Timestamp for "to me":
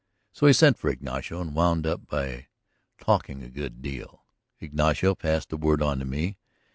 5.99-6.37